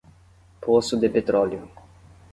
[0.59, 1.69] Poço de petróleo